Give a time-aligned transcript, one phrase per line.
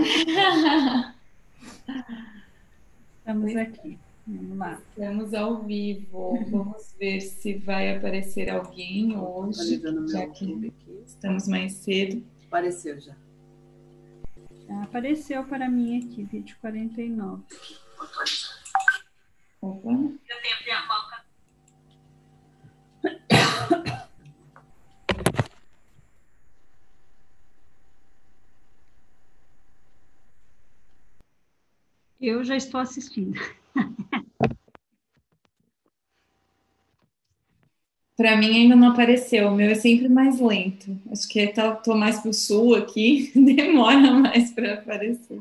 [3.18, 3.98] Estamos aqui.
[4.26, 4.80] Vamos lá.
[4.90, 6.38] Estamos ao vivo.
[6.50, 10.72] Vamos ver se vai aparecer alguém hoje, já que
[11.06, 12.24] estamos mais cedo.
[12.46, 13.14] Apareceu já.
[14.66, 17.42] Já apareceu para mim aqui, vídeo 49.
[19.60, 19.90] Opa.
[19.90, 20.49] Eu tenho
[32.20, 33.40] Eu já estou assistindo.
[38.20, 40.94] Para mim ainda não apareceu, o meu é sempre mais lento.
[41.10, 45.40] Acho que estou mais para o sul aqui, demora mais para aparecer.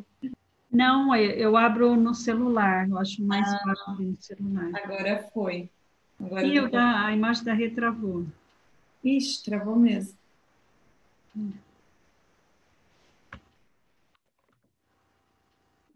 [0.72, 4.72] Não, eu abro no celular, eu acho mais ah, fácil no celular.
[4.82, 5.70] Agora foi.
[6.18, 8.26] Agora e eu da, a imagem da retravou.
[9.04, 10.18] Ixi, travou mesmo.
[11.36, 11.52] Hum.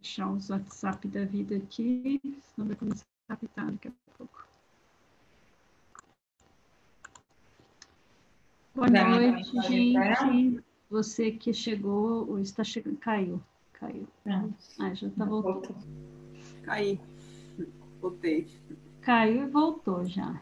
[0.03, 2.19] Deixar os WhatsApp da vida aqui,
[2.53, 4.45] senão vai começar a apitar daqui a pouco.
[8.75, 10.61] Boa noite, gente.
[10.89, 13.41] Você que chegou ou está chegando, caiu.
[13.71, 14.05] Caiu.
[14.25, 15.81] Ah, já está voltando.
[16.63, 16.99] Caí.
[18.01, 18.45] Voltei.
[18.99, 20.37] Caiu e voltou já.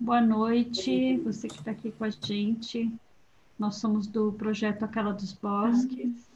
[0.00, 2.90] Boa noite, você que está aqui com a gente.
[3.58, 6.31] Nós somos do projeto Aquela dos Bosques,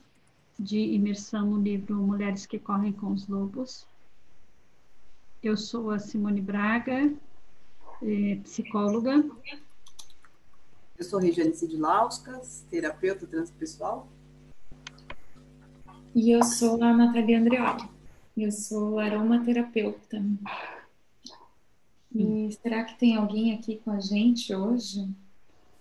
[0.58, 3.86] de imersão no livro Mulheres que Correm com os Lobos.
[5.42, 7.12] Eu sou a Simone Braga,
[8.02, 9.24] eh, psicóloga.
[10.98, 14.08] Eu sou Regiane Sidlauskas, terapeuta transpessoal.
[16.14, 17.88] E eu sou a Natalia Andreoli.
[18.36, 20.24] Eu sou aromaterapeuta.
[22.14, 25.06] E será que tem alguém aqui com a gente hoje?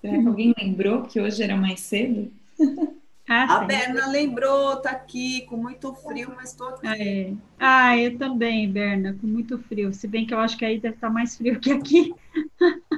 [0.01, 2.31] Será que alguém lembrou que hoje era mais cedo?
[3.43, 6.87] Ah, a Berna lembrou, tá aqui com muito frio, mas estou aqui.
[6.87, 7.33] Ah, é.
[7.59, 9.93] ah, eu também, Berna, com muito frio.
[9.93, 12.13] Se bem que eu acho que aí deve estar tá mais frio que aqui.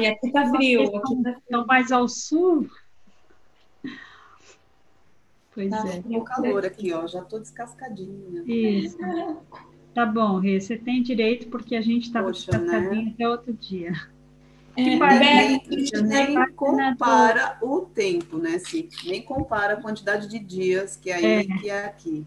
[0.00, 0.82] E aqui tá frio.
[0.82, 1.66] Aqui tá frio.
[1.66, 2.68] mais ao sul.
[5.54, 6.02] Pois tá é.
[6.02, 7.06] Tem calor aqui, ó.
[7.06, 8.42] Já tô descascadinha.
[8.46, 8.98] Isso.
[9.94, 10.60] Tá bom, Rê.
[10.60, 13.10] Você tem direito porque a gente estava descascadinha né?
[13.14, 13.92] até outro dia.
[14.78, 15.60] É, nem,
[16.04, 18.88] nem compara o tempo, né, Sim?
[19.04, 21.44] Nem compara a quantidade de dias que é aí é.
[21.44, 22.24] que é aqui.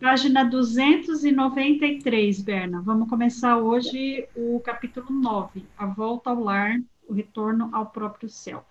[0.00, 2.80] Página 293, Berna.
[2.80, 8.64] Vamos começar hoje o capítulo 9, a volta ao lar, o retorno ao próprio self.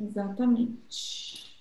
[0.00, 1.52] Exatamente.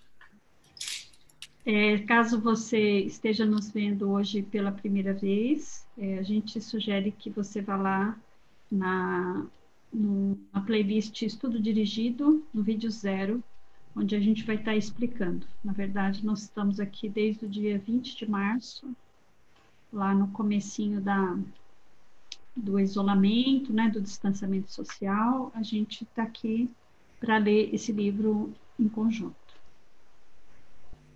[1.66, 7.32] É, caso você esteja nos vendo hoje pela primeira vez, é, a gente sugere que
[7.32, 8.16] você vá lá
[8.72, 9.46] na,
[9.94, 13.44] na playlist Estudo Dirigido, no vídeo zero,
[13.96, 15.46] onde a gente vai estar explicando.
[15.64, 18.96] Na verdade, nós estamos aqui desde o dia 20 de março,
[19.92, 21.38] lá no comecinho da,
[22.56, 26.70] do isolamento, né, do distanciamento social, a gente está aqui
[27.20, 29.44] para ler esse livro em conjunto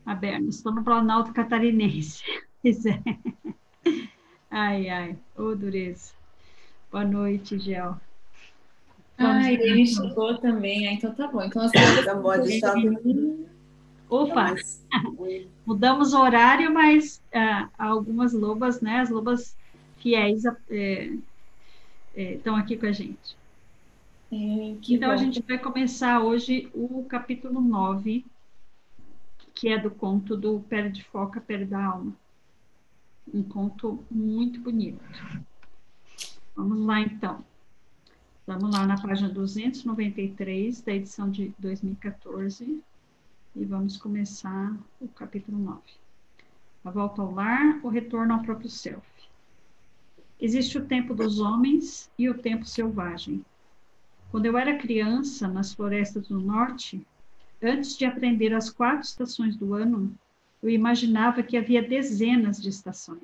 [0.07, 2.23] a Berna, estou no Planalto Catarinense.
[2.59, 2.83] Pois.
[4.49, 6.11] Ai, ai, ô oh, dureza.
[6.91, 7.97] Boa noite, Gel.
[9.17, 10.87] Ai, ele chegou também.
[10.87, 11.41] Ah, então tá bom.
[11.43, 11.77] Então, assim,
[12.21, 12.75] pode estar
[14.09, 14.55] Opa!
[15.65, 18.99] Mudamos o horário, mas ah, algumas lobas, né?
[18.99, 19.55] As lobas
[19.97, 21.13] fiéis é,
[22.15, 23.35] é, estão aqui com a gente.
[24.31, 25.13] É, então, bom.
[25.13, 28.25] a gente vai começar hoje o capítulo 9
[29.57, 32.15] que é do conto do Pé de Foca, Pé da Alma.
[33.33, 35.03] Um conto muito bonito.
[36.55, 37.43] Vamos lá, então.
[38.47, 42.81] Vamos lá na página 293 da edição de 2014
[43.55, 45.81] e vamos começar o capítulo 9.
[46.85, 49.05] A volta ao lar, o retorno ao próprio self.
[50.39, 53.45] Existe o tempo dos homens e o tempo selvagem.
[54.31, 57.05] Quando eu era criança, nas florestas do norte,
[57.61, 60.13] Antes de aprender as quatro estações do ano,
[60.61, 63.19] eu imaginava que havia dezenas de estações.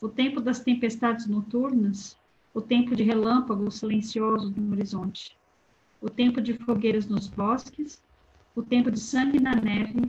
[0.00, 2.16] O tempo das tempestades noturnas,
[2.54, 5.36] o tempo de relâmpagos silenciosos no horizonte,
[6.00, 8.00] o tempo de fogueiras nos bosques,
[8.54, 10.08] o tempo de sangue na neve,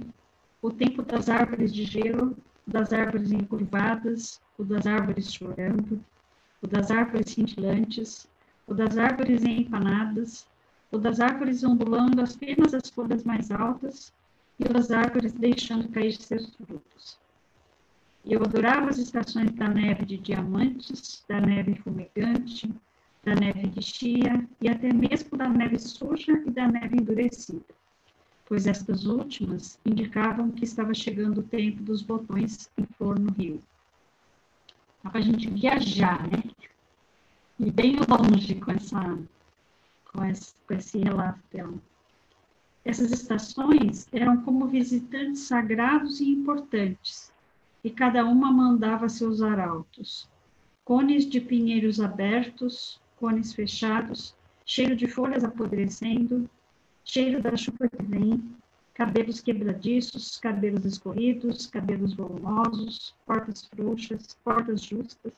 [0.61, 2.37] o tempo das árvores de gelo,
[2.67, 5.99] das árvores encurvadas, o das árvores chorando,
[6.61, 8.27] o das árvores cintilantes,
[8.67, 10.47] o das árvores empanadas,
[10.91, 14.13] o das árvores ondulando apenas as folhas mais altas
[14.59, 17.24] e o das árvores deixando cair seus frutos.
[18.27, 22.73] Eu adorava as estações da neve de diamantes, da neve fumegante,
[23.23, 27.63] da neve de chia e até mesmo da neve suja e da neve endurecida.
[28.47, 33.61] pois estas últimas indicavam que estava chegando o tempo dos botões em flor no rio.
[35.03, 36.43] Dá para a gente viajar, né?
[37.59, 39.19] E bem longe com, essa,
[40.11, 41.73] com, esse, com esse relato dela.
[42.83, 47.31] Essas estações eram como visitantes sagrados e importantes,
[47.85, 50.27] e cada uma mandava seus arautos.
[50.83, 54.33] Cones de pinheiros abertos, cones fechados,
[54.65, 56.49] cheiro de folhas apodrecendo,
[57.03, 58.43] cheiro da chuva que vem,
[58.91, 65.33] cabelos quebradiços, cabelos escorridos, cabelos volumosos, portas frouxas, portas justas,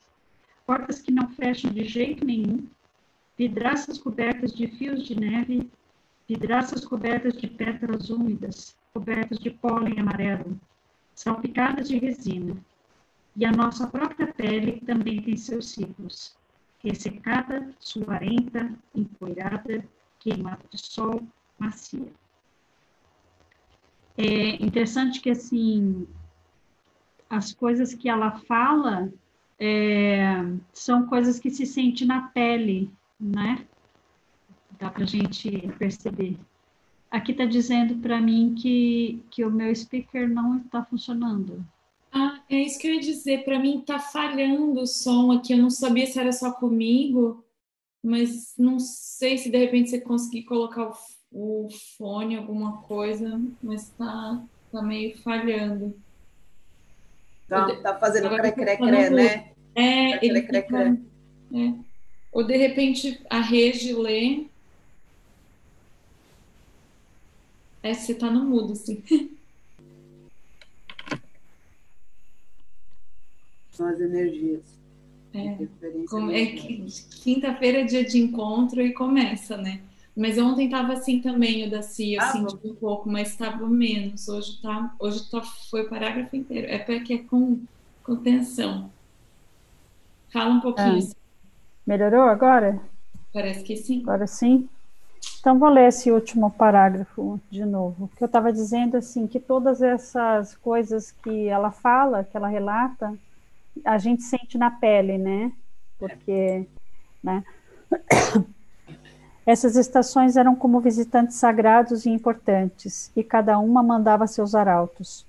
[0.66, 2.66] portas que não fecham de jeito nenhum,
[3.36, 5.70] vidraças cobertas de fios de neve,
[6.26, 10.58] vidraças cobertas de pétalas úmidas, cobertas de pólen amarelo,
[11.18, 12.56] salpicadas de resina.
[13.36, 16.36] E a nossa própria pele também tem seus ciclos.
[16.78, 19.84] Ressecada, suarenta, empoeirada,
[20.20, 21.20] queimada de sol,
[21.58, 22.12] macia.
[24.16, 26.06] É interessante que, assim,
[27.28, 29.12] as coisas que ela fala
[29.58, 30.24] é,
[30.72, 33.66] são coisas que se sente na pele, né?
[34.78, 36.38] Dá para gente perceber.
[37.10, 41.64] Aqui está dizendo para mim que, que o meu speaker não está funcionando.
[42.12, 43.44] Ah, é isso que eu ia dizer.
[43.44, 45.52] Para mim está falhando o som aqui.
[45.52, 47.44] Eu não sabia se era só comigo,
[48.02, 50.90] mas não sei se de repente você conseguir colocar
[51.32, 55.94] o, o fone, alguma coisa, mas está tá meio falhando.
[57.48, 59.52] Tá, tá fazendo cre-cre-cre, né?
[59.74, 61.00] É, ele cre -cre.
[61.54, 61.74] é.
[62.30, 64.46] Ou de repente a rede lê
[67.82, 69.02] É, você tá no mudo, sim.
[73.70, 74.78] São as energias.
[75.32, 75.56] É,
[76.32, 76.56] é
[77.22, 79.80] quinta-feira é dia de encontro e começa, né?
[80.16, 84.28] Mas ontem estava assim também o da CIA, ah, senti um pouco, mas estava menos.
[84.28, 86.66] Hoje tá, hoje tá, foi o parágrafo inteiro.
[86.66, 87.60] É porque é com,
[88.02, 88.90] com tensão.
[90.32, 91.08] Fala um pouquinho.
[91.08, 91.16] Ah,
[91.86, 92.80] melhorou agora?
[93.32, 94.00] Parece que sim.
[94.02, 94.68] Agora sim.
[95.40, 99.80] Então, vou ler esse último parágrafo de novo, que eu estava dizendo assim, que todas
[99.80, 103.16] essas coisas que ela fala, que ela relata,
[103.84, 105.52] a gente sente na pele, né?
[105.98, 106.66] Porque,
[107.22, 107.44] né?
[109.46, 115.24] Essas estações eram como visitantes sagrados e importantes, e cada uma mandava seus arautos.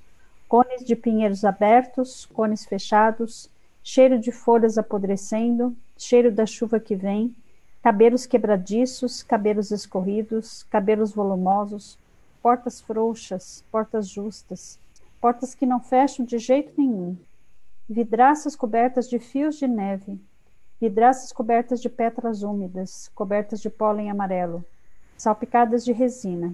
[0.45, 3.49] Cones de pinheiros abertos, cones fechados,
[3.81, 7.33] cheiro de folhas apodrecendo, cheiro da chuva que vem,
[7.81, 11.97] cabelos quebradiços, cabelos escorridos, cabelos volumosos,
[12.41, 14.79] portas frouxas, portas justas,
[15.21, 17.17] portas que não fecham de jeito nenhum,
[17.89, 20.19] vidraças cobertas de fios de neve,
[20.79, 24.63] vidraças cobertas de pétalas úmidas, cobertas de pólen amarelo,
[25.17, 26.53] salpicadas de resina.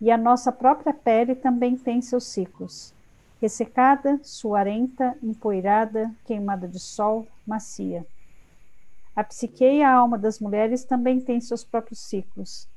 [0.00, 2.92] E a nossa própria pele também tem seus ciclos.
[3.40, 8.04] Ressecada, suarenta, empoeirada, queimada de sol, macia.
[9.16, 12.68] A psique e a alma das mulheres também têm seus próprios ciclos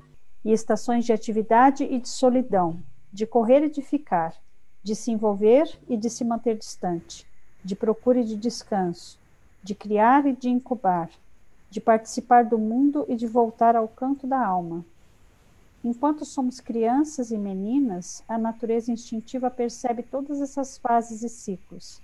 [0.45, 2.79] e estações de atividade e de solidão,
[3.11, 4.35] de correr e de ficar,
[4.83, 7.27] de se envolver e de se manter distante,
[7.63, 9.19] de procura e de descanso,
[9.63, 11.09] de criar e de incubar,
[11.71, 14.85] de participar do mundo e de voltar ao canto da alma.
[15.83, 21.99] Enquanto somos crianças e meninas, a natureza instintiva percebe todas essas fases e ciclos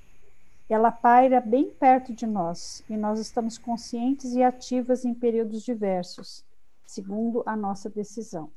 [0.74, 6.44] ela paira bem perto de nós e nós estamos conscientes e ativas em períodos diversos,
[6.86, 8.51] segundo a nossa decisão.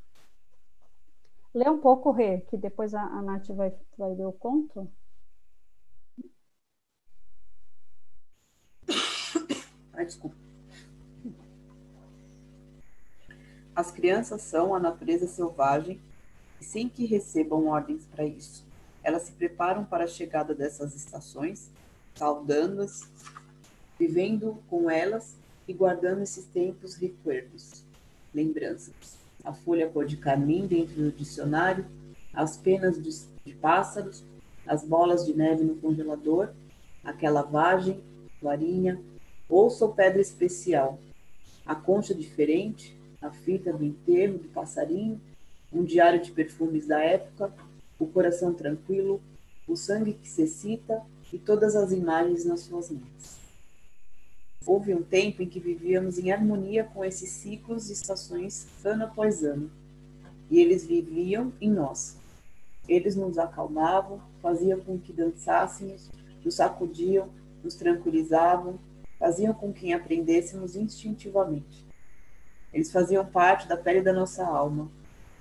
[1.53, 4.91] Lê um pouco, Rê, que depois a, a Nath vai, vai ler o conto.
[9.93, 10.37] Ai, desculpa.
[13.75, 16.01] As crianças são a natureza selvagem
[16.59, 18.67] e sem que recebam ordens para isso.
[19.03, 21.71] Elas se preparam para a chegada dessas estações
[22.17, 23.09] saudando-as,
[23.99, 25.37] vivendo com elas
[25.69, 27.85] e guardando esses tempos recuerdos,
[28.35, 29.17] lembranças.
[29.45, 31.87] A folha cor de carmim dentro do dicionário,
[32.33, 34.25] as penas de pássaros,
[34.67, 36.51] as bolas de neve no congelador,
[37.05, 38.01] aquela vagem,
[38.43, 39.01] varinha,
[39.49, 40.99] ou pedra especial,
[41.65, 45.21] a concha diferente, a fita do enterro do passarinho,
[45.73, 47.53] um diário de perfumes da época,
[47.99, 49.21] o coração tranquilo,
[49.67, 51.03] o sangue que se excita,
[51.33, 53.39] e todas as imagens nas suas mãos.
[54.67, 59.45] Houve um tempo em que vivíamos em harmonia com esses ciclos e estações ano após
[59.45, 59.71] ano,
[60.51, 62.17] e eles viviam em nós.
[62.89, 66.11] Eles nos acalmavam, faziam com que dançássemos,
[66.45, 67.29] nos sacudiam,
[67.63, 68.79] nos tranquilizavam,
[69.19, 71.87] faziam com que aprendêssemos instintivamente.
[72.73, 74.91] Eles faziam parte da pele da nossa alma,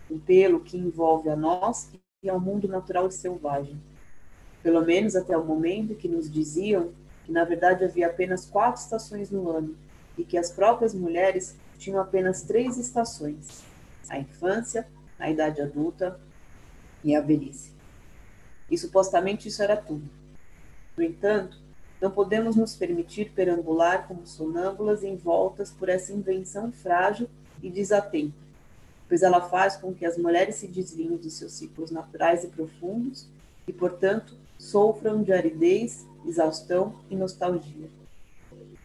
[0.09, 1.91] um pelo que envolve a nós
[2.23, 3.79] e ao mundo natural e selvagem.
[4.65, 6.91] Pelo menos até o momento que nos diziam
[7.23, 9.75] que na verdade havia apenas quatro estações no ano
[10.17, 13.63] e que as próprias mulheres tinham apenas três estações:
[14.09, 14.87] a infância,
[15.19, 16.19] a idade adulta
[17.03, 17.73] e a velhice.
[18.67, 20.09] E supostamente isso era tudo.
[20.97, 21.61] No entanto,
[22.01, 27.29] não podemos nos permitir perambular como sonâmbulas envoltas por essa invenção frágil
[27.61, 28.33] e desatenta,
[29.07, 33.27] pois ela faz com que as mulheres se desviem de seus ciclos naturais e profundos
[33.67, 37.89] e, portanto, sofram de aridez, exaustão e nostalgia.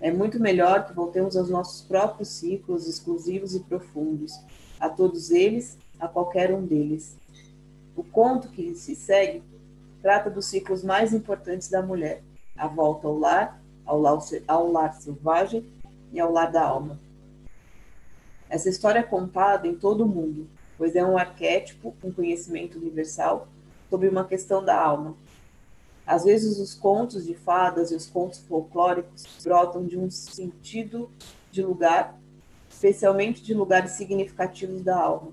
[0.00, 4.32] É muito melhor que voltemos aos nossos próprios ciclos exclusivos e profundos,
[4.78, 7.16] a todos eles, a qualquer um deles.
[7.94, 9.42] O conto que se segue
[10.00, 12.22] trata dos ciclos mais importantes da mulher,
[12.56, 15.66] a volta ao lar, ao lar, ao lar selvagem
[16.12, 16.98] e ao lar da alma.
[18.48, 20.48] Essa história é contada em todo o mundo,
[20.78, 23.46] pois é um arquétipo, um conhecimento universal
[23.90, 25.14] sobre uma questão da alma.
[26.06, 31.10] Às vezes os contos de fadas e os contos folclóricos brotam de um sentido
[31.50, 32.18] de lugar,
[32.68, 35.32] especialmente de lugares significativos da alma.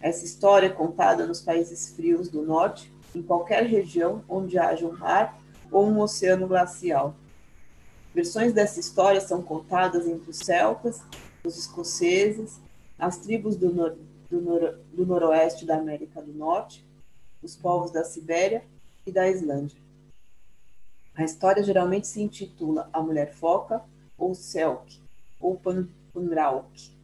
[0.00, 4.96] Essa história é contada nos países frios do norte, em qualquer região onde haja um
[4.96, 5.38] mar
[5.70, 7.14] ou um oceano glacial.
[8.14, 11.02] Versões dessa história são contadas entre os celtas
[11.44, 12.60] os escoceses,
[12.98, 13.96] as tribos do, nor,
[14.30, 16.86] do, nor, do noroeste da América do Norte,
[17.42, 18.62] os povos da Sibéria
[19.06, 19.80] e da Islândia.
[21.14, 23.82] A história geralmente se intitula A Mulher Foca,
[24.16, 25.00] ou Selk,
[25.40, 25.58] ou
[26.12, 26.96] Punrauk,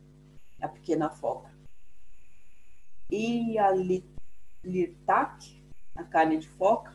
[0.60, 1.50] a Pequena Foca.
[3.10, 3.70] E a
[4.64, 5.62] Lirtak,
[5.94, 6.94] a carne de foca,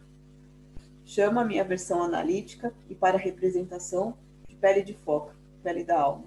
[1.06, 4.16] chama a minha versão analítica e para representação
[4.48, 6.26] de pele de foca, pele da alma.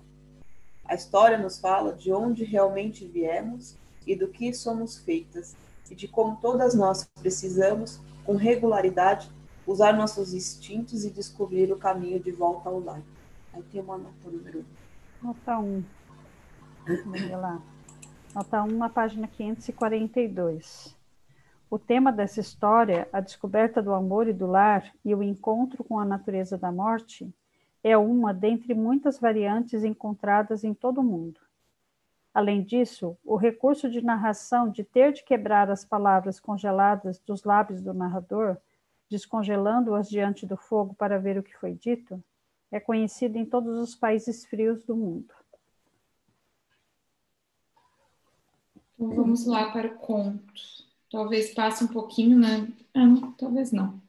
[0.85, 3.77] A história nos fala de onde realmente viemos
[4.07, 5.57] e do que somos feitas,
[5.91, 9.31] e de como todas nós precisamos, com regularidade,
[9.67, 13.03] usar nossos instintos e descobrir o caminho de volta ao lar.
[13.53, 14.61] Aí tem uma nota número
[15.23, 15.27] 1.
[15.27, 15.85] Nota 1.
[16.87, 17.63] Vamos lá.
[18.35, 20.97] Nota 1 na página 542.
[21.71, 25.99] O tema dessa história, a descoberta do amor e do lar e o encontro com
[25.99, 27.33] a natureza da morte,
[27.83, 31.41] é uma dentre muitas variantes encontradas em todo o mundo.
[32.35, 37.81] Além disso, o recurso de narração de ter de quebrar as palavras congeladas dos lábios
[37.81, 38.57] do narrador,
[39.09, 42.23] descongelando-as diante do fogo para ver o que foi dito,
[42.73, 45.33] é conhecido em todos os países frios do mundo.
[48.99, 50.53] Então vamos lá para o conto.
[51.09, 52.67] Talvez passe um pouquinho, né?
[52.93, 54.03] Ah, não, talvez não.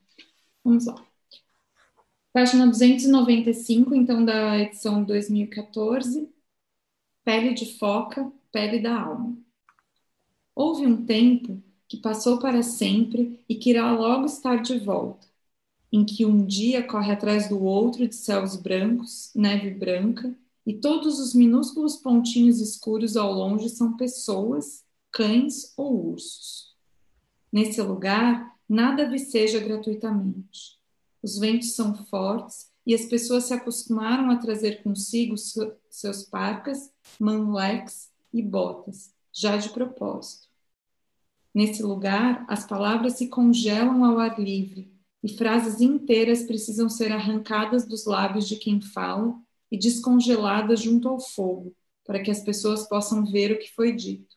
[0.63, 0.95] Vamos lá.
[2.33, 6.34] Página 295, então, da edição 2014.
[7.25, 9.35] Pele de foca, pele da alma.
[10.53, 15.27] Houve um tempo que passou para sempre e que irá logo estar de volta,
[15.91, 21.19] em que um dia corre atrás do outro de céus brancos, neve branca, e todos
[21.19, 26.75] os minúsculos pontinhos escuros ao longe são pessoas, cães ou ursos.
[27.51, 30.79] Nesse lugar, nada viceja gratuitamente.
[31.23, 35.35] Os ventos são fortes e as pessoas se acostumaram a trazer consigo
[35.89, 40.47] seus parcas, manleques e botas, já de propósito.
[41.53, 47.87] Nesse lugar, as palavras se congelam ao ar livre e frases inteiras precisam ser arrancadas
[47.87, 49.33] dos lábios de quem fala
[49.71, 51.75] e descongeladas junto ao fogo,
[52.05, 54.35] para que as pessoas possam ver o que foi dito.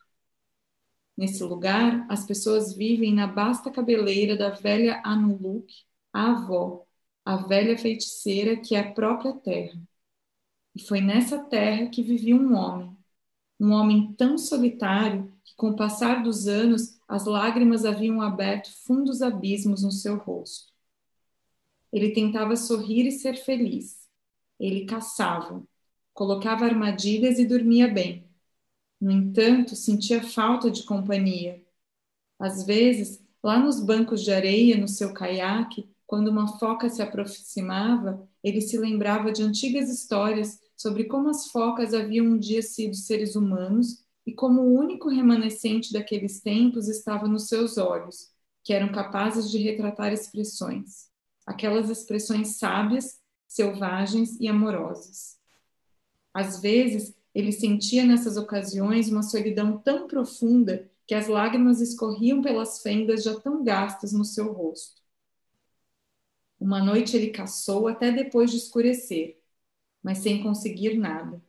[1.15, 5.71] Nesse lugar, as pessoas vivem na basta cabeleira da velha Anuluk,
[6.11, 6.87] a avó,
[7.29, 9.79] a velha feiticeira que é a própria terra.
[10.73, 12.97] E foi nessa terra que vivia um homem,
[13.59, 19.21] um homem tão solitário que, com o passar dos anos, as lágrimas haviam aberto fundos
[19.21, 20.73] abismos no seu rosto.
[21.93, 24.09] Ele tentava sorrir e ser feliz.
[24.59, 25.63] Ele caçava,
[26.11, 28.27] colocava armadilhas e dormia bem.
[28.99, 31.63] No entanto, sentia falta de companhia.
[32.39, 38.27] Às vezes, lá nos bancos de areia, no seu caiaque, quando uma foca se aproximava,
[38.43, 43.35] ele se lembrava de antigas histórias sobre como as focas haviam um dia sido seres
[43.35, 48.31] humanos e como o único remanescente daqueles tempos estava nos seus olhos,
[48.63, 51.11] que eram capazes de retratar expressões,
[51.45, 55.37] aquelas expressões sábias, selvagens e amorosas.
[56.33, 62.81] Às vezes, ele sentia nessas ocasiões uma solidão tão profunda que as lágrimas escorriam pelas
[62.81, 64.99] fendas já tão gastas no seu rosto.
[66.59, 69.39] Uma noite ele caçou até depois de escurecer,
[70.03, 71.41] mas sem conseguir nada.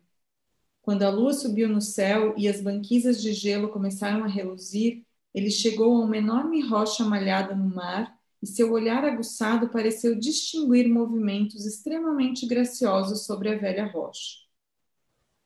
[0.83, 5.51] Quando a lua subiu no céu e as banquisas de gelo começaram a reluzir, ele
[5.51, 11.67] chegou a uma enorme rocha malhada no mar e seu olhar aguçado pareceu distinguir movimentos
[11.67, 14.39] extremamente graciosos sobre a velha rocha.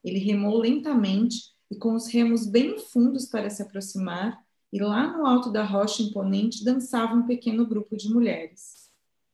[0.02, 5.26] Ele remou lentamente e com os remos bem fundos para se aproximar, e lá no
[5.26, 8.83] alto da rocha imponente dançava um pequeno grupo de mulheres,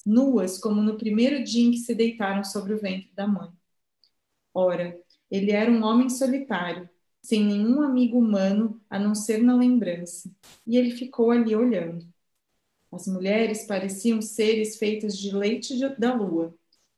[0.04, 3.50] nuas como no primeiro dia em que se deitaram sobre o ventre da mãe.
[4.52, 4.99] Ora,
[5.30, 6.88] ele era um homem solitário,
[7.23, 10.30] sem nenhum amigo humano a não ser na lembrança,
[10.66, 12.07] e ele ficou ali olhando.
[12.90, 16.54] As mulheres pareciam seres feitos de leite da lua,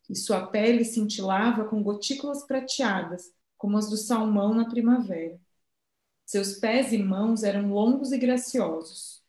[0.08, 5.38] e sua pele cintilava com gotículas prateadas, como as do salmão na primavera.
[6.24, 9.21] Seus pés e mãos eram longos e graciosos.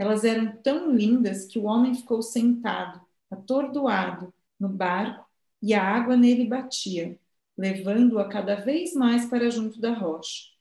[0.00, 5.28] Elas eram tão lindas que o homem ficou sentado, atordoado, no barco,
[5.60, 7.20] e a água nele batia,
[7.54, 10.52] levando-a cada vez mais para junto da rocha.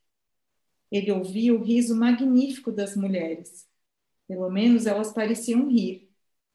[0.92, 3.66] Ele ouvia o riso magnífico das mulheres.
[4.28, 6.10] Pelo menos elas pareciam rir.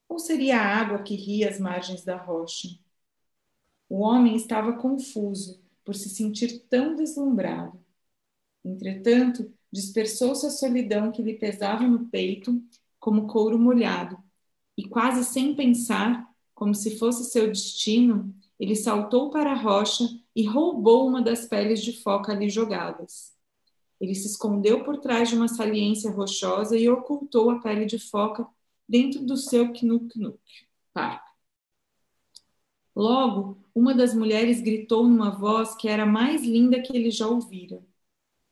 [0.07, 2.69] Ou seria a água que ria às margens da rocha?
[3.89, 7.83] O homem estava confuso por se sentir tão deslumbrado.
[8.63, 12.63] Entretanto, dispersou-se a solidão que lhe pesava no peito
[12.97, 14.17] como couro molhado,
[14.77, 20.45] e quase sem pensar, como se fosse seu destino, ele saltou para a rocha e
[20.45, 23.33] roubou uma das peles de foca ali jogadas.
[23.99, 28.47] Ele se escondeu por trás de uma saliência rochosa e ocultou a pele de foca
[28.87, 30.39] dentro do seu knuk-knuk.
[32.95, 37.83] Logo, uma das mulheres gritou numa voz que era mais linda que ele já ouvira,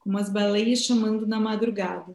[0.03, 2.13] como as baleias chamando na madrugada.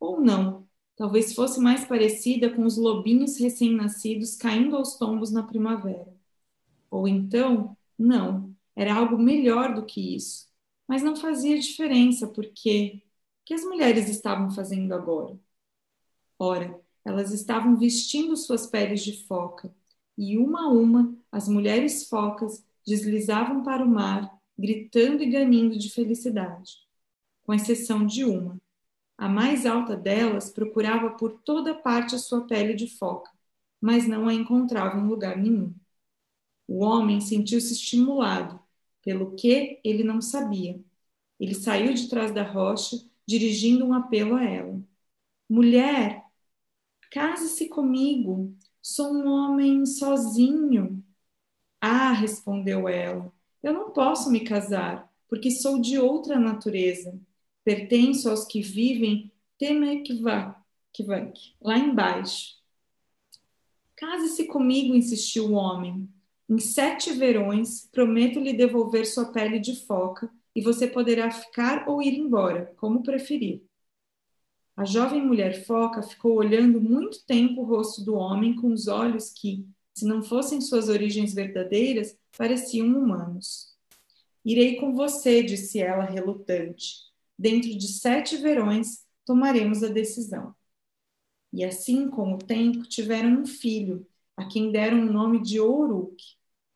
[0.00, 0.66] Ou não,
[0.96, 6.08] talvez fosse mais parecida com os lobinhos recém-nascidos caindo aos tombos na primavera.
[6.90, 10.48] Ou então, não, era algo melhor do que isso.
[10.88, 13.02] Mas não fazia diferença, porque
[13.42, 15.38] o que as mulheres estavam fazendo agora?
[16.38, 19.74] Ora, elas estavam vestindo suas peles de foca,
[20.16, 25.90] e uma a uma as mulheres focas deslizavam para o mar, gritando e ganindo de
[25.90, 26.87] felicidade,
[27.48, 28.60] com exceção de uma.
[29.16, 33.30] A mais alta delas procurava por toda parte a sua pele de foca,
[33.80, 35.74] mas não a encontrava em lugar nenhum.
[36.68, 38.60] O homem sentiu-se estimulado,
[39.02, 40.78] pelo que ele não sabia.
[41.40, 44.82] Ele saiu de trás da rocha, dirigindo um apelo a ela.
[45.48, 46.24] Mulher,
[47.10, 48.56] case-se comigo.
[48.82, 51.04] Sou um homem sozinho.
[51.80, 53.32] Ah, respondeu ela,
[53.62, 57.18] eu não posso me casar, porque sou de outra natureza.
[57.68, 60.56] Pertenço aos que vivem Temekvak,
[61.60, 62.54] lá embaixo.
[63.94, 66.08] Case-se comigo, insistiu o homem.
[66.48, 72.02] Em sete verões, prometo lhe devolver sua pele de foca e você poderá ficar ou
[72.02, 73.62] ir embora, como preferir.
[74.74, 79.30] A jovem mulher foca ficou olhando muito tempo o rosto do homem com os olhos
[79.30, 83.76] que, se não fossem suas origens verdadeiras, pareciam humanos.
[84.42, 87.07] Irei com você, disse ela relutante.
[87.38, 90.54] Dentro de sete verões tomaremos a decisão.
[91.52, 96.16] E assim, com o tempo, tiveram um filho, a quem deram o nome de Oruk.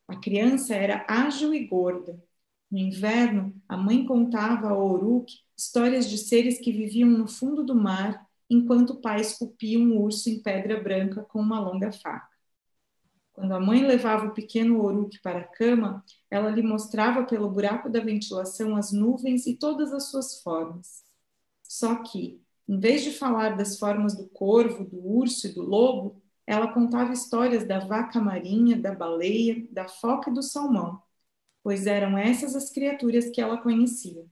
[0.07, 2.21] A criança era ágil e gorda.
[2.71, 7.75] No inverno, a mãe contava a Oruk histórias de seres que viviam no fundo do
[7.75, 12.32] mar, enquanto o pai esculpia um urso em pedra branca com uma longa faca.
[13.33, 17.89] Quando a mãe levava o pequeno Oruk para a cama, ela lhe mostrava pelo buraco
[17.89, 21.03] da ventilação as nuvens e todas as suas formas.
[21.63, 26.21] Só que, em vez de falar das formas do corvo, do urso e do lobo,
[26.45, 31.01] ela contava histórias da vaca marinha, da baleia, da foca e do salmão,
[31.63, 34.25] pois eram essas as criaturas que ela conhecia.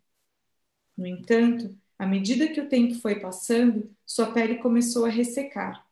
[0.97, 5.85] No entanto, à medida que o tempo foi passando, sua pele começou a ressecar.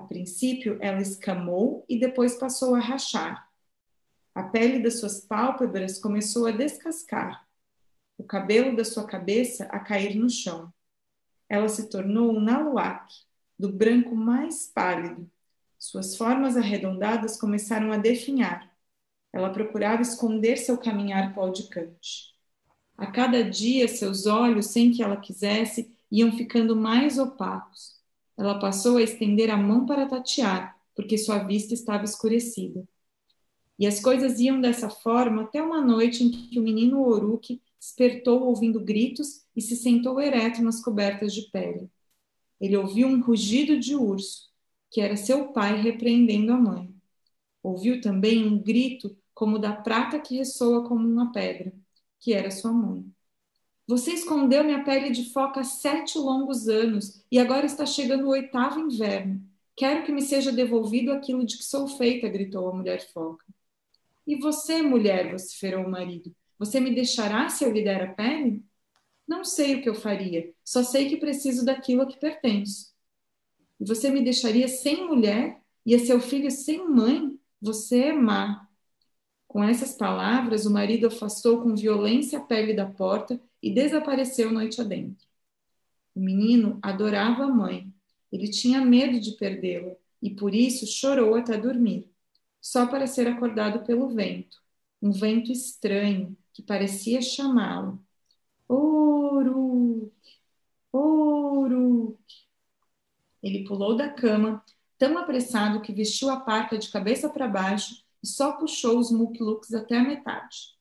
[0.00, 3.46] A princípio, ela escamou e depois passou a rachar.
[4.34, 7.46] A pele das suas pálpebras começou a descascar.
[8.16, 10.72] O cabelo da sua cabeça a cair no chão.
[11.50, 13.12] Ela se tornou um naluak,
[13.58, 15.30] do branco mais pálido.
[15.78, 18.74] Suas formas arredondadas começaram a definhar.
[19.30, 22.34] Ela procurava esconder seu caminhar claudicante.
[22.96, 27.99] A cada dia, seus olhos, sem que ela quisesse, iam ficando mais opacos.
[28.40, 32.88] Ela passou a estender a mão para tatear, porque sua vista estava escurecida.
[33.78, 38.44] E as coisas iam dessa forma até uma noite em que o menino Oruque despertou
[38.44, 41.90] ouvindo gritos e se sentou ereto nas cobertas de pele.
[42.58, 44.50] Ele ouviu um rugido de urso,
[44.90, 46.94] que era seu pai repreendendo a mãe.
[47.62, 51.74] Ouviu também um grito como da prata que ressoa como uma pedra.
[52.20, 53.04] que era sua mãe.
[53.90, 58.78] Você escondeu minha pele de foca sete longos anos e agora está chegando o oitavo
[58.78, 59.42] inverno.
[59.76, 63.44] Quero que me seja devolvido aquilo de que sou feita, gritou a mulher foca.
[64.24, 68.62] E você, mulher, vociferou o marido, você me deixará se eu lhe der a pele?
[69.26, 72.94] Não sei o que eu faria, só sei que preciso daquilo a que pertenço.
[73.80, 77.36] E você me deixaria sem mulher e a seu filho sem mãe?
[77.60, 78.69] Você é má.
[79.50, 84.80] Com essas palavras, o marido afastou com violência a pele da porta e desapareceu noite
[84.80, 85.26] adentro.
[86.14, 87.92] O menino adorava a mãe.
[88.30, 92.08] Ele tinha medo de perdê-la e por isso chorou até dormir,
[92.60, 94.56] só para ser acordado pelo vento,
[95.02, 98.00] um vento estranho que parecia chamá-lo.
[98.68, 100.12] Ouro!
[100.92, 102.16] Ouro!
[103.42, 104.64] Ele pulou da cama,
[104.96, 109.72] tão apressado que vestiu a parca de cabeça para baixo e só puxou os muklux
[109.72, 110.78] até a metade.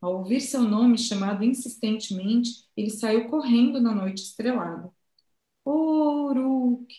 [0.00, 4.90] Ao ouvir seu nome chamado insistentemente, ele saiu correndo na noite estrelada.
[5.64, 6.92] Uruk!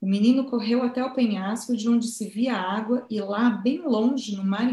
[0.00, 3.82] O menino correu até o penhasco de onde se via a água e lá, bem
[3.82, 4.66] longe, no mar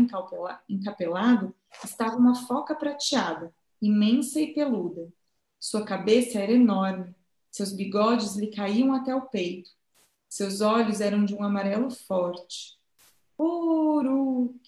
[0.69, 5.11] encapelado, estava uma foca prateada, imensa e peluda.
[5.59, 7.13] Sua cabeça era enorme,
[7.51, 9.69] seus bigodes lhe caíam até o peito.
[10.29, 12.76] Seus olhos eram de um amarelo forte.
[13.37, 14.59] Uruk!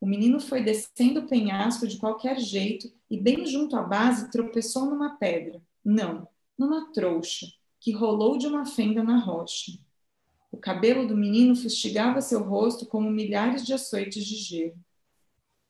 [0.00, 4.86] O menino foi descendo o penhasco de qualquer jeito e, bem junto à base, tropeçou
[4.86, 5.62] numa pedra.
[5.84, 7.46] Não, numa trouxa,
[7.80, 9.72] que rolou de uma fenda na rocha.
[10.50, 14.76] O cabelo do menino fustigava seu rosto como milhares de açoites de gelo.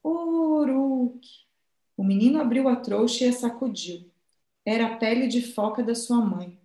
[0.03, 1.21] Uruk!
[1.97, 4.11] O menino abriu a trouxa e a sacudiu.
[4.65, 6.59] Era a pele de foca da sua mãe.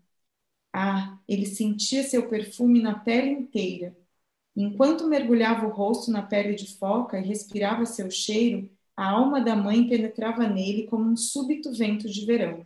[0.73, 3.95] Ah, ele sentia seu perfume na pele inteira
[4.57, 9.55] Enquanto mergulhava o rosto na pele de foca e respirava seu cheiro, a alma da
[9.55, 12.65] mãe penetrava nele como um súbito vento de verão.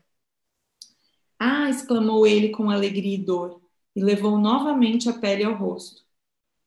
[1.38, 1.70] Ah!
[1.70, 3.62] exclamou ele com alegria e dor,
[3.94, 6.06] e levou novamente a pele ao rosto.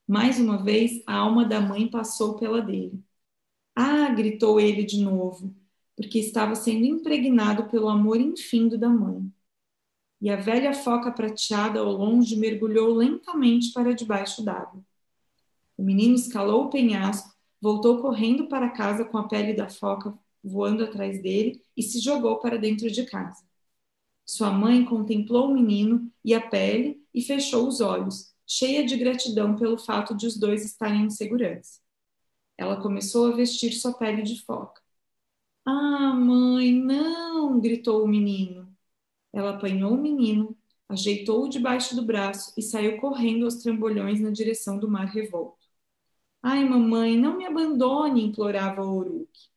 [0.06, 3.02] Mais uma vez, a alma da mãe passou pela dele.
[3.74, 4.10] Ah!
[4.10, 5.54] gritou ele de novo,
[5.96, 9.32] porque estava sendo impregnado pelo amor infindo da mãe.
[10.20, 14.84] E a velha foca prateada ao longe mergulhou lentamente para debaixo d'água.
[15.76, 20.84] O menino escalou o penhasco, voltou correndo para casa com a pele da foca voando
[20.84, 23.42] atrás dele e se jogou para dentro de casa.
[24.26, 29.56] Sua mãe contemplou o menino e a pele e fechou os olhos, cheia de gratidão
[29.56, 31.80] pelo fato de os dois estarem em segurança.
[32.58, 34.80] Ela começou a vestir sua pele de foca.
[35.66, 37.60] Ah, mãe, não!
[37.60, 38.74] gritou o menino.
[39.32, 40.56] Ela apanhou o menino,
[40.88, 45.63] ajeitou-o debaixo do braço e saiu correndo aos trambolhões na direção do mar revolto.
[46.44, 49.48] Ai, mamãe, não me abandone, implorava Uruk.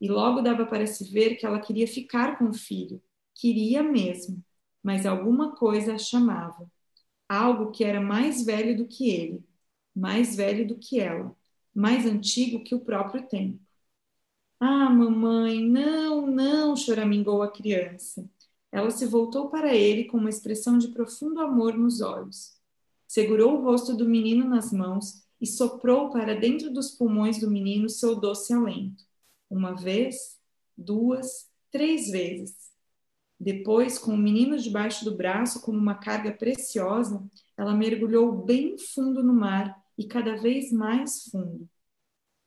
[0.00, 3.02] E logo dava para se ver que ela queria ficar com o filho.
[3.34, 4.44] Queria mesmo,
[4.82, 6.70] mas alguma coisa a chamava.
[7.28, 9.44] Algo que era mais velho do que ele,
[9.96, 11.36] mais velho do que ela,
[11.74, 13.60] mais antigo que o próprio tempo.
[14.60, 18.28] Ah, mamãe, não, não, choramingou a criança.
[18.72, 22.58] Ela se voltou para ele com uma expressão de profundo amor nos olhos.
[23.06, 27.86] Segurou o rosto do menino nas mãos e soprou para dentro dos pulmões do menino
[27.86, 29.04] seu doce alento.
[29.50, 30.40] Uma vez,
[30.74, 32.54] duas, três vezes.
[33.38, 37.22] Depois, com o menino debaixo do braço como uma carga preciosa,
[37.58, 41.68] ela mergulhou bem fundo no mar e cada vez mais fundo.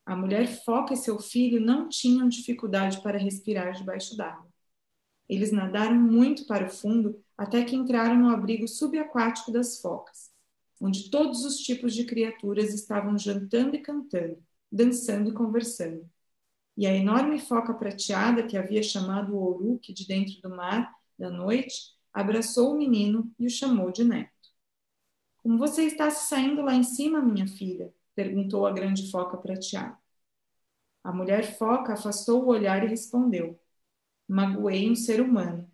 [0.04, 4.50] A mulher foca e seu filho não tinham dificuldade para respirar debaixo d'água.
[5.30, 10.36] Eles nadaram muito para o fundo até que entraram no abrigo subaquático das focas
[10.80, 14.38] onde todos os tipos de criaturas estavam jantando e cantando,
[14.72, 16.08] dançando e conversando.
[16.76, 21.30] E a enorme foca prateada que havia chamado o Oruque de dentro do mar da
[21.30, 24.32] noite abraçou o menino e o chamou de neto.
[25.38, 27.94] Como você está saindo lá em cima, minha filha?
[28.16, 29.98] perguntou a grande foca prateada.
[31.04, 33.60] A mulher foca afastou o olhar e respondeu:
[34.28, 35.70] Magoei um ser humano,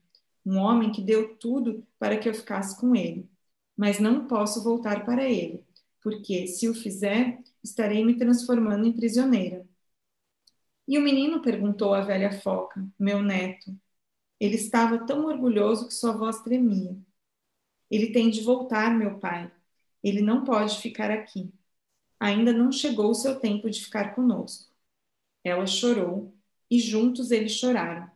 [0.45, 3.29] um homem que deu tudo para que eu ficasse com ele
[3.77, 5.63] mas não posso voltar para ele,
[6.01, 9.65] porque, se o fizer, estarei me transformando em prisioneira.
[10.87, 13.75] E o menino perguntou à velha foca, meu neto.
[14.39, 16.97] Ele estava tão orgulhoso que sua voz tremia.
[17.89, 19.51] Ele tem de voltar, meu pai.
[20.03, 21.53] Ele não pode ficar aqui.
[22.19, 24.71] Ainda não chegou o seu tempo de ficar conosco.
[25.43, 26.35] Ela chorou
[26.69, 28.09] e juntos eles choraram.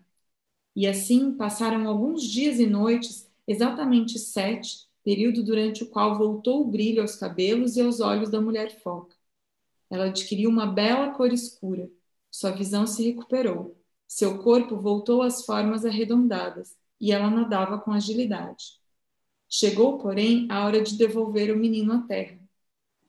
[0.75, 6.65] E assim passaram alguns dias e noites, exatamente sete, período durante o qual voltou o
[6.69, 9.15] brilho aos cabelos e aos olhos da mulher foca.
[9.89, 11.89] Ela adquiriu uma bela cor escura.
[12.29, 13.79] Sua visão se recuperou.
[14.05, 18.81] Seu corpo voltou às formas arredondadas e ela nadava com agilidade.
[19.47, 22.37] Chegou, porém, a hora de devolver o menino à terra.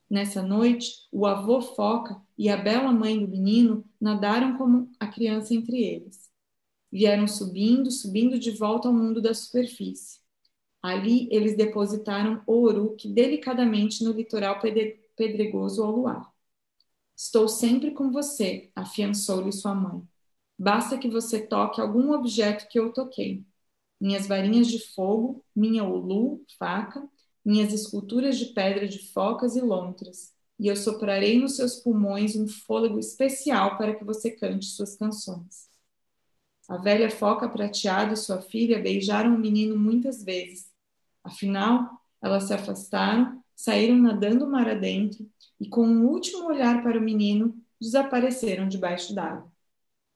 [0.09, 5.53] Nessa noite, o avô foca e a bela mãe do menino nadaram como a criança
[5.53, 6.31] entre eles.
[6.89, 10.18] Vieram subindo, subindo de volta ao mundo da superfície.
[10.81, 14.59] Ali, eles depositaram o Uruk delicadamente no litoral
[15.15, 16.33] pedregoso ao luar.
[17.15, 20.01] Estou sempre com você, afiançou-lhe sua mãe.
[20.57, 23.45] Basta que você toque algum objeto que eu toquei.
[23.99, 27.07] Minhas varinhas de fogo, minha ulu, faca,
[27.43, 32.47] minhas esculturas de pedra de focas e lontras, e eu soprarei nos seus pulmões um
[32.47, 35.69] fôlego especial para que você cante suas canções.
[36.69, 40.68] A velha foca prateada e sua filha beijaram o menino muitas vezes.
[41.23, 45.29] Afinal, elas se afastaram, saíram nadando mar adentro
[45.59, 49.51] e, com um último olhar para o menino, desapareceram debaixo d'água.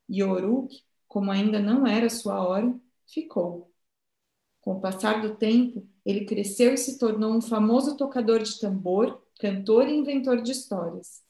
[0.10, 2.74] E Oruk, como ainda não era sua hora,
[3.08, 3.72] ficou.
[4.62, 9.22] Com o passar do tempo, ele cresceu e se tornou um famoso tocador de tambor,
[9.40, 11.22] cantor e inventor de histórias.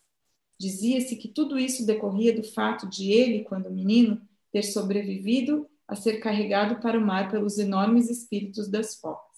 [0.60, 6.20] Dizia-se que tudo isso decorria do fato de ele, quando menino, ter sobrevivido a ser
[6.20, 9.33] carregado para o mar pelos enormes espíritos das focas.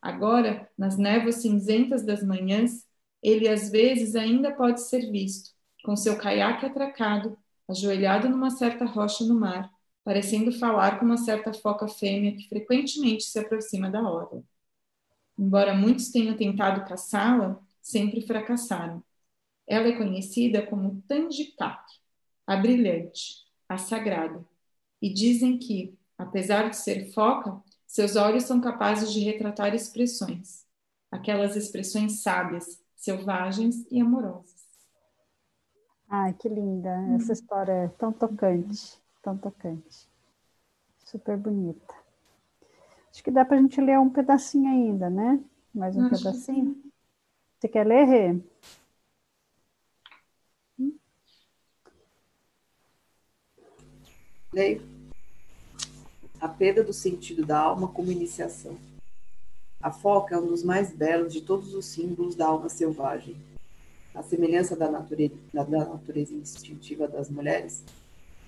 [0.00, 2.86] Agora, nas névoas cinzentas das manhãs,
[3.22, 5.50] ele às vezes ainda pode ser visto,
[5.84, 7.36] com seu caiaque atracado,
[7.68, 9.70] ajoelhado numa certa rocha no mar,
[10.02, 14.42] parecendo falar com uma certa foca fêmea que frequentemente se aproxima da hora.
[15.38, 19.02] Embora muitos tenham tentado caçá-la, sempre fracassaram.
[19.66, 21.84] Ela é conhecida como Tanjikak,
[22.46, 24.44] a brilhante, a sagrada,
[25.00, 30.64] e dizem que, apesar de ser foca, seus olhos são capazes de retratar expressões,
[31.10, 34.60] aquelas expressões sábias, selvagens e amorosas.
[36.08, 36.90] Ai, que linda!
[37.14, 40.08] Essa história é tão tocante tão tocante.
[40.98, 41.94] Super bonita.
[43.10, 45.42] Acho que dá para a gente ler um pedacinho ainda, né?
[45.74, 46.80] Mais um Acho pedacinho.
[47.58, 48.40] Você quer ler, Rê?
[54.52, 54.99] Leio.
[56.40, 58.78] A perda do sentido da alma como iniciação.
[59.78, 63.36] A foca é um dos mais belos de todos os símbolos da alma selvagem.
[64.14, 67.84] A semelhança da natureza, da natureza instintiva das mulheres,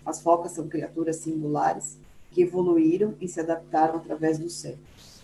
[0.07, 1.99] as focas são criaturas singulares
[2.31, 5.21] que evoluíram e se adaptaram através dos séculos.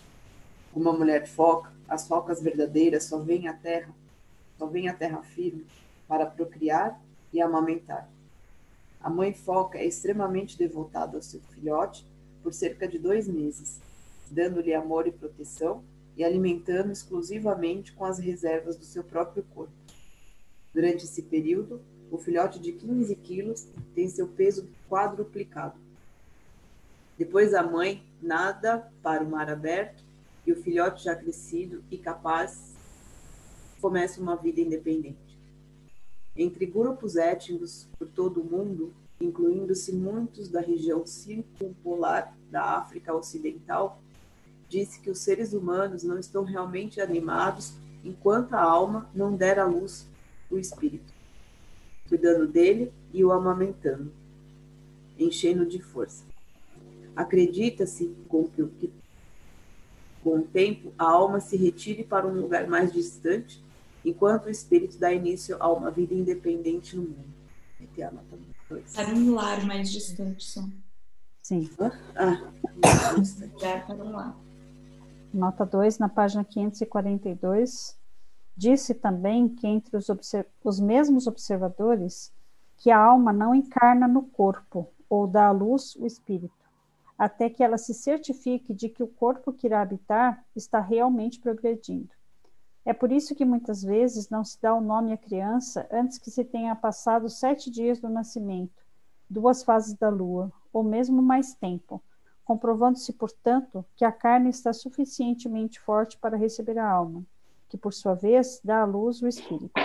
[0.71, 3.89] Uma mulher foca, as focas verdadeiras só vêm à terra,
[4.59, 5.65] só vêm à terra firme
[6.07, 7.01] para procriar
[7.33, 8.07] e amamentar.
[9.01, 12.05] A mãe foca é extremamente devotada ao seu filhote
[12.41, 13.79] por cerca de dois meses,
[14.29, 15.83] dando-lhe amor e proteção
[16.15, 19.73] e alimentando exclusivamente com as reservas do seu próprio corpo.
[20.73, 25.79] Durante esse período, o filhote de 15 quilos tem seu peso quadruplicado.
[27.17, 30.03] Depois a mãe nada para o mar aberto
[30.45, 32.73] e o filhote já crescido e capaz
[33.81, 35.37] começa uma vida independente.
[36.35, 44.01] Entre grupos étnicos por todo o mundo, incluindo-se muitos da região circumpolar da África Ocidental,
[44.67, 49.65] disse que os seres humanos não estão realmente animados enquanto a alma não der à
[49.65, 50.07] luz
[50.49, 51.19] o espírito
[52.09, 54.11] cuidando dele e o amamentando,
[55.17, 56.25] enchendo de força.
[57.15, 58.91] Acredita-se com que
[60.23, 63.63] com o tempo a alma se retire para um lugar mais distante,
[64.03, 67.29] enquanto o espírito dá início a uma vida independente no mundo.
[67.79, 68.11] Aqui a
[68.93, 70.61] Para um lar mais distante só.
[71.41, 71.69] Sim.
[72.15, 72.51] Ah,
[73.59, 74.37] Já para um lar.
[75.33, 77.97] Nota 2, na página 542.
[78.55, 80.07] Disse também que entre os,
[80.63, 82.31] os mesmos observadores
[82.77, 86.53] que a alma não encarna no corpo ou dá à luz o espírito,
[87.17, 92.09] até que ela se certifique de que o corpo que irá habitar está realmente progredindo.
[92.89, 96.31] É por isso que muitas vezes não se dá o nome à criança antes que
[96.31, 98.83] se tenha passado sete dias do nascimento,
[99.29, 102.01] duas fases da lua, ou mesmo mais tempo,
[102.43, 107.23] comprovando-se, portanto, que a carne está suficientemente forte para receber a alma
[107.67, 109.79] que por sua vez dá à luz o espírito.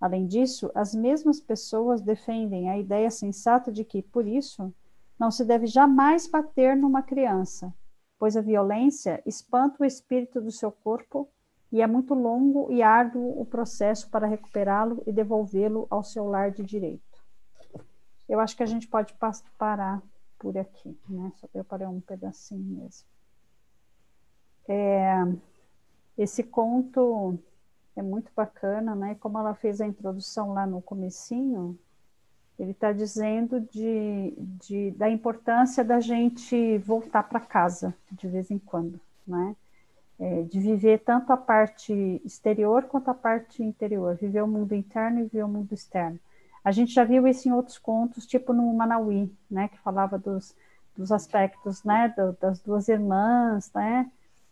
[0.00, 4.72] Além disso, as mesmas pessoas defendem a ideia sensata de que, por isso,
[5.18, 7.70] não se deve jamais bater numa criança,
[8.18, 11.28] pois a violência espanta o espírito do seu corpo
[11.74, 16.52] e é muito longo e árduo o processo para recuperá-lo e devolvê-lo ao seu lar
[16.52, 17.02] de direito.
[18.28, 19.12] Eu acho que a gente pode
[19.58, 20.00] parar
[20.38, 21.32] por aqui, né?
[21.34, 23.08] Só eu parei um pedacinho mesmo.
[24.68, 25.16] É,
[26.16, 27.36] esse conto
[27.96, 29.16] é muito bacana, né?
[29.16, 31.76] Como ela fez a introdução lá no comecinho,
[32.56, 34.32] Ele está dizendo de,
[34.62, 39.56] de, da importância da gente voltar para casa de vez em quando, né?
[40.18, 45.18] É, de viver tanto a parte exterior quanto a parte interior, viver o mundo interno
[45.18, 46.20] e viver o mundo externo.
[46.64, 50.54] A gente já viu isso em outros contos, tipo no Manauí, né, que falava dos,
[50.96, 54.08] dos aspectos, né, do, das duas irmãs, né,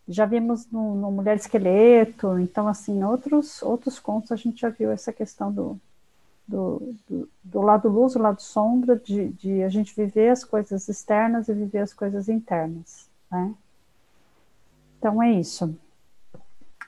[0.06, 4.90] já vimos no, no, Mulher Esqueleto, então, assim, outros, outros contos a gente já viu
[4.90, 5.80] essa questão do,
[6.46, 10.88] do, do, do lado luz, do lado sombra, de, de, a gente viver as coisas
[10.88, 13.54] externas e viver as coisas internas, né?
[15.02, 15.76] Então, é isso.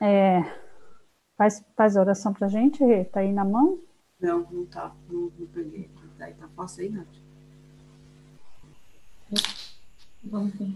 [0.01, 0.45] É,
[1.37, 3.05] faz, faz a oração pra gente, Rê?
[3.07, 3.81] Tá aí na mão?
[4.21, 5.91] Não, não tá, não, não peguei.
[6.17, 7.09] Tá, tá fácil aí, Nath?
[10.23, 10.75] Vamos ver.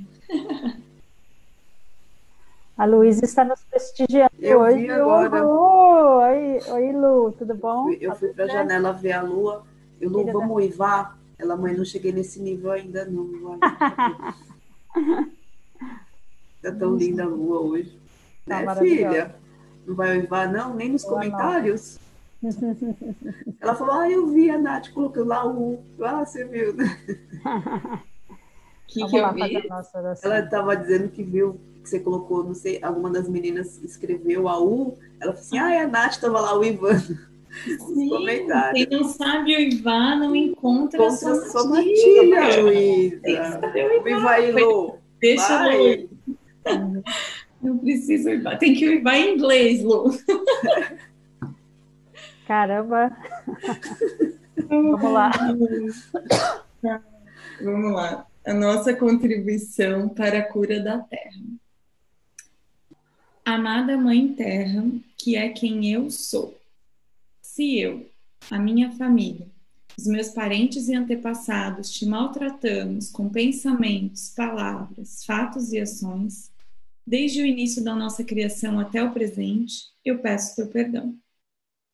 [2.77, 4.79] A Luísa está nos prestigiando eu hoje.
[4.79, 5.47] Vi agora.
[5.47, 7.89] Oi, oi, Lu, tudo bom?
[8.01, 9.65] Eu fui, fui para a janela ver a lua.
[10.01, 11.17] Eu, Lu, vamos uivar?
[11.39, 13.61] Ela, mãe, não cheguei nesse nível ainda, não.
[16.63, 17.99] Tá tão linda a lua hoje.
[18.47, 19.35] Tá né, filha?
[19.87, 20.75] Não vai uivar, não?
[20.75, 21.99] Nem nos Boa comentários?
[23.61, 25.83] Ela falou, ah, eu vi a Nath colocando lá o...
[26.03, 26.99] Ah, você viu, né?
[28.89, 29.69] que, que eu vi?
[30.23, 34.61] Ela estava dizendo que viu que você colocou, não sei, alguma das meninas escreveu a
[34.61, 37.29] U, ela falou assim, ah, a Nath estava lá uivando.
[37.65, 38.11] Sim,
[38.75, 43.21] quem não sabe uivar não encontra, encontra sua, sua matilha, Luísa.
[44.29, 44.99] Aí, Lu.
[45.19, 45.79] Deixa Vai.
[45.79, 46.38] Lu.
[47.63, 48.59] Eu preciso uivar.
[48.59, 50.11] Tem que uivar em inglês, Lu.
[52.47, 53.17] Caramba.
[54.69, 55.31] Vamos lá.
[57.63, 58.27] Vamos lá.
[58.47, 61.43] A nossa contribuição para a cura da Terra.
[63.45, 66.59] Amada Mãe Terra, que é quem eu sou.
[67.43, 68.09] Se eu,
[68.51, 69.47] a minha família,
[69.99, 76.53] os meus parentes e antepassados te maltratamos com pensamentos, palavras, fatos e ações,
[77.09, 81.17] desde o início da nossa criação até o presente, eu peço teu perdão.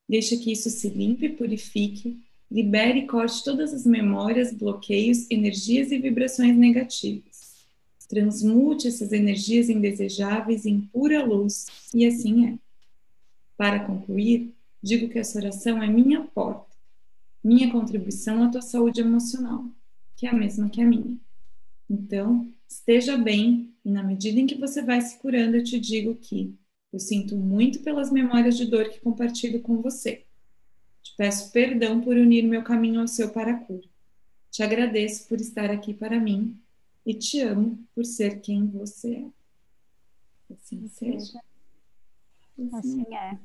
[0.09, 2.19] Deixa que isso se limpe, purifique,
[2.51, 7.35] libere e corte todas as memórias, bloqueios, energias e vibrações negativas
[8.15, 12.59] transmute essas energias indesejáveis em pura luz, e assim é.
[13.57, 16.77] Para concluir, digo que essa oração é minha porta,
[17.43, 19.65] minha contribuição à tua saúde emocional,
[20.17, 21.17] que é a mesma que a minha.
[21.91, 26.15] Então, esteja bem, e na medida em que você vai se curando, eu te digo
[26.15, 26.55] que
[26.93, 30.25] eu sinto muito pelas memórias de dor que compartilho com você.
[31.03, 33.87] Te peço perdão por unir meu caminho ao seu para a cura.
[34.51, 36.57] Te agradeço por estar aqui para mim
[37.05, 39.27] e te amo por ser quem você é.
[40.53, 41.41] Assim seja.
[42.57, 43.39] Assim, assim é.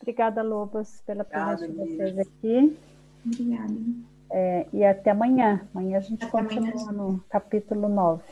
[0.00, 2.76] Obrigada, Lobas, pela presença de vocês aqui.
[3.24, 4.11] Obrigada.
[4.34, 5.68] É, e até amanhã.
[5.74, 6.92] Amanhã a gente até continua amanhã.
[6.92, 8.22] no capítulo 9.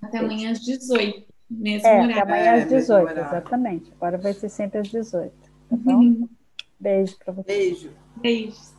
[0.00, 1.26] Até amanhã às 18.
[1.48, 2.12] Mesmo é, horário.
[2.12, 3.92] Até amanhã às 18, é, exatamente.
[3.92, 5.32] Agora vai ser sempre às 18.
[5.68, 6.28] Tá bom?
[6.80, 7.82] Beijo para vocês.
[7.82, 7.90] Beijo.
[8.16, 8.75] Beijo.